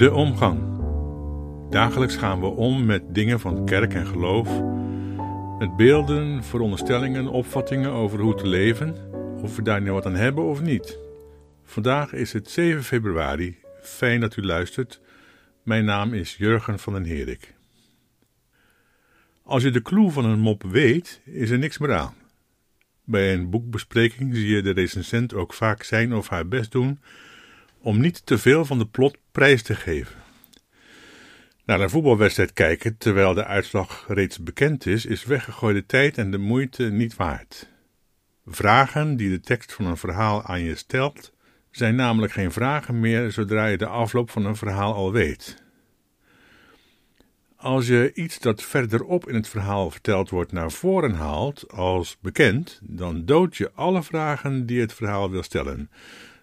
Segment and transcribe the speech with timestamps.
[0.00, 0.60] De omgang.
[1.70, 4.62] Dagelijks gaan we om met dingen van kerk en geloof,
[5.58, 8.96] met beelden, veronderstellingen, opvattingen over hoe te leven,
[9.42, 10.98] of we daar nu wat aan hebben of niet.
[11.64, 13.58] Vandaag is het 7 februari.
[13.82, 15.00] Fijn dat u luistert.
[15.62, 17.54] Mijn naam is Jurgen van den Herik.
[19.42, 22.14] Als je de clue van een mop weet, is er niks meer aan.
[23.04, 26.98] Bij een boekbespreking zie je de recensent ook vaak zijn of haar best doen
[27.82, 30.16] om niet te veel van de plot prijs te geven.
[31.64, 36.38] Naar een voetbalwedstrijd kijken terwijl de uitslag reeds bekend is, is weggegooide tijd en de
[36.38, 37.68] moeite niet waard.
[38.46, 41.32] Vragen die de tekst van een verhaal aan je stelt,
[41.70, 45.62] zijn namelijk geen vragen meer zodra je de afloop van een verhaal al weet.
[47.56, 52.80] Als je iets dat verderop in het verhaal verteld wordt naar voren haalt als bekend,
[52.82, 55.90] dan dood je alle vragen die het verhaal wil stellen.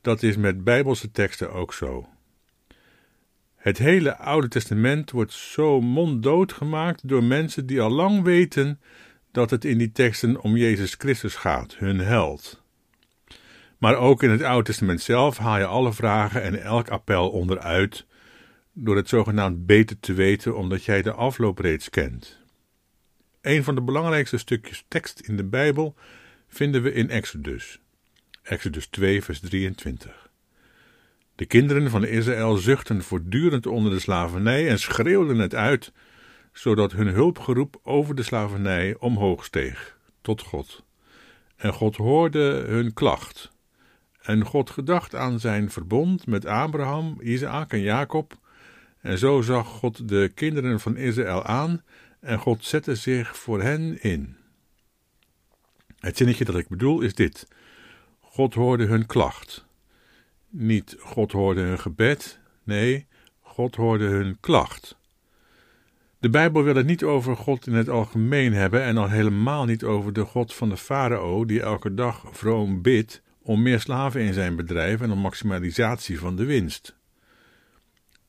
[0.00, 2.08] Dat is met bijbelse teksten ook zo.
[3.56, 8.80] Het hele Oude Testament wordt zo monddood gemaakt door mensen die al lang weten
[9.30, 12.62] dat het in die teksten om Jezus Christus gaat, hun held.
[13.78, 18.06] Maar ook in het Oude Testament zelf haal je alle vragen en elk appel onderuit,
[18.72, 22.38] door het zogenaamd beter te weten, omdat jij de afloop reeds kent.
[23.40, 25.94] Een van de belangrijkste stukjes tekst in de Bijbel
[26.48, 27.80] vinden we in Exodus.
[28.48, 30.30] Exodus 2, vers 23.
[31.34, 35.92] De kinderen van Israël zuchtten voortdurend onder de slavernij en schreeuwden het uit,
[36.52, 40.84] zodat hun hulpgeroep over de slavernij omhoog steeg, tot God.
[41.56, 43.52] En God hoorde hun klacht.
[44.22, 48.38] En God gedacht aan zijn verbond met Abraham, Isaac en Jacob.
[49.00, 51.82] En zo zag God de kinderen van Israël aan
[52.20, 54.36] en God zette zich voor hen in.
[55.98, 57.46] Het zinnetje dat ik bedoel is dit:
[58.38, 59.66] God hoorde hun klacht.
[60.48, 63.06] Niet God hoorde hun gebed, nee,
[63.40, 64.98] God hoorde hun klacht.
[66.18, 69.84] De Bijbel wil het niet over God in het algemeen hebben en al helemaal niet
[69.84, 74.32] over de God van de farao die elke dag vroom bidt om meer slaven in
[74.32, 76.96] zijn bedrijf en om maximalisatie van de winst.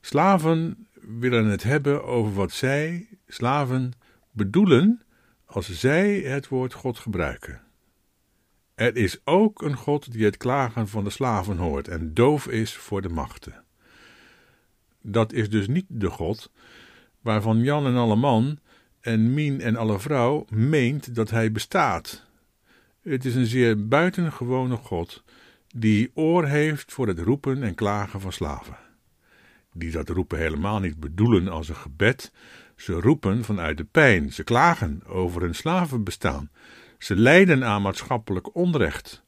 [0.00, 3.92] Slaven willen het hebben over wat zij, slaven,
[4.30, 5.02] bedoelen
[5.44, 7.68] als zij het woord God gebruiken.
[8.80, 12.76] Er is ook een God die het klagen van de slaven hoort en doof is
[12.76, 13.64] voor de machten.
[15.02, 16.50] Dat is dus niet de God
[17.20, 18.58] waarvan Jan en alle man
[19.00, 22.26] en Mien en alle vrouw meent dat hij bestaat.
[23.02, 25.22] Het is een zeer buitengewone God
[25.74, 28.76] die oor heeft voor het roepen en klagen van slaven.
[29.72, 32.32] Die dat roepen helemaal niet bedoelen als een gebed,
[32.76, 36.50] ze roepen vanuit de pijn, ze klagen over hun slavenbestaan,
[37.02, 39.24] ze lijden aan maatschappelijk onrecht.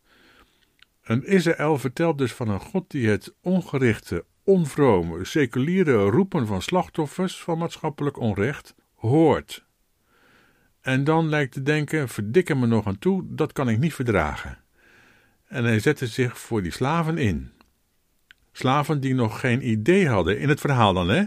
[1.03, 7.41] En Israël vertelt dus van een God die het ongerichte, onvrome, seculiere roepen van slachtoffers
[7.41, 9.65] van maatschappelijk onrecht hoort.
[10.81, 14.59] En dan lijkt te denken: verdikken me nog aan toe, dat kan ik niet verdragen.
[15.47, 17.51] En hij zette zich voor die slaven in.
[18.53, 21.25] Slaven die nog geen idee hadden, in het verhaal dan, hè,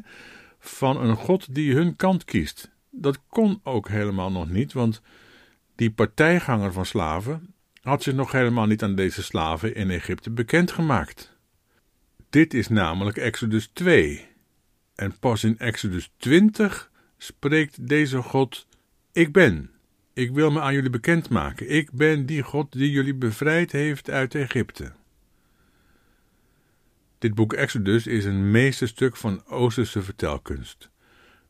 [0.59, 2.71] van een God die hun kant kiest.
[2.89, 5.01] Dat kon ook helemaal nog niet, want
[5.75, 11.37] die partijganger van slaven had zich nog helemaal niet aan deze slaven in Egypte bekendgemaakt.
[12.29, 14.27] Dit is namelijk Exodus 2.
[14.95, 18.67] En pas in Exodus 20 spreekt deze God:
[19.11, 19.69] Ik ben.
[20.13, 21.69] Ik wil me aan jullie bekendmaken.
[21.69, 24.91] Ik ben die God die jullie bevrijd heeft uit Egypte.
[27.17, 30.89] Dit boek Exodus is een meesterstuk van Oosterse vertelkunst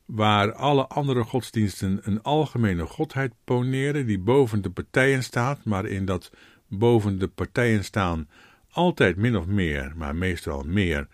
[0.06, 6.06] waar alle andere godsdiensten een algemene godheid poneren die boven de partijen staat, maar in
[6.06, 6.32] dat
[6.68, 8.30] boven de partijen staan
[8.70, 11.08] altijd min of meer, maar meestal meer,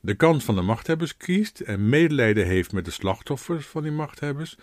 [0.00, 4.56] de kant van de machthebbers kiest en medelijden heeft met de slachtoffers van die machthebbers,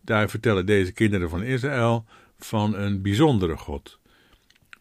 [0.00, 2.04] daar vertellen deze kinderen van Israël
[2.38, 3.98] van een bijzondere God,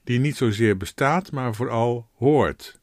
[0.04, 2.80] die niet zozeer bestaat, maar vooral hoort,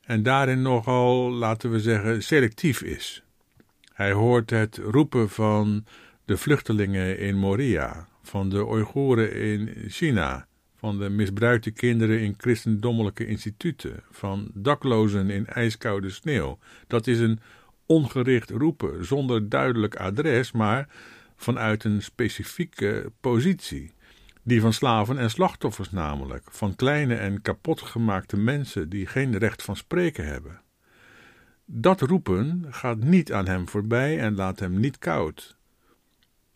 [0.00, 3.22] en daarin nogal, laten we zeggen, selectief is.
[3.98, 5.84] Hij hoort het roepen van
[6.24, 10.46] de vluchtelingen in Moria, van de Oeigoeren in China,
[10.76, 16.58] van de misbruikte kinderen in christendommelijke instituten, van daklozen in ijskoude sneeuw.
[16.86, 17.40] Dat is een
[17.86, 20.88] ongericht roepen, zonder duidelijk adres, maar
[21.36, 23.92] vanuit een specifieke positie.
[24.42, 29.76] Die van slaven en slachtoffers namelijk, van kleine en kapotgemaakte mensen die geen recht van
[29.76, 30.60] spreken hebben.
[31.70, 35.56] Dat roepen gaat niet aan hem voorbij en laat hem niet koud.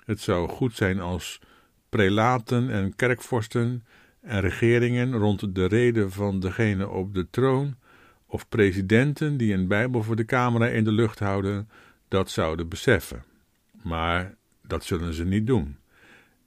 [0.05, 1.41] Het zou goed zijn als
[1.88, 3.85] prelaten en kerkvorsten
[4.20, 7.76] en regeringen rond de reden van degene op de troon
[8.26, 11.69] of presidenten die een Bijbel voor de camera in de lucht houden
[12.09, 13.25] dat zouden beseffen.
[13.82, 15.76] Maar dat zullen ze niet doen.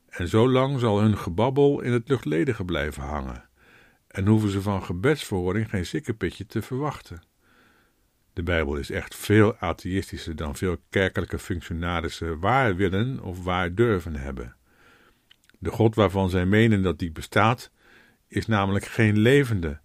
[0.10, 3.50] En zo lang zal hun gebabbel in het luchtledige blijven hangen.
[4.08, 7.22] En hoeven ze van gebedsverhoring geen sikkepitje te verwachten.
[8.36, 14.16] De Bijbel is echt veel atheïstischer dan veel kerkelijke functionarissen waar willen of waar durven
[14.16, 14.56] hebben.
[15.60, 17.72] De God waarvan zij menen dat die bestaat,
[18.28, 19.80] is namelijk geen levende.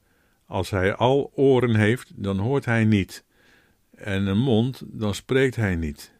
[0.46, 3.24] Als hij al oren heeft, dan hoort hij niet,
[3.94, 6.12] en een mond, dan spreekt hij niet.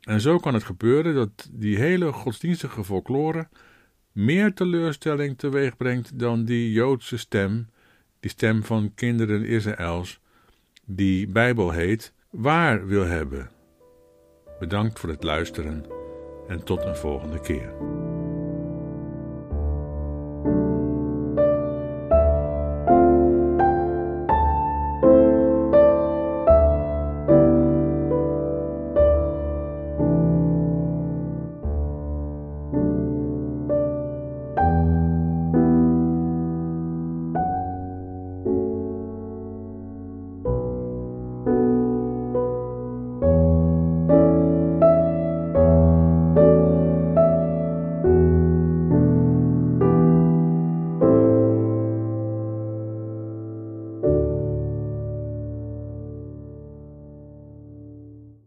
[0.00, 3.48] En zo kan het gebeuren dat die hele godsdienstige folklore
[4.12, 7.68] meer teleurstelling teweeg brengt dan die Joodse stem,
[8.20, 10.20] die stem van kinderen Israëls,
[10.86, 13.50] die Bijbel heet, waar wil hebben.
[14.58, 15.84] Bedankt voor het luisteren
[16.48, 17.72] en tot een volgende keer.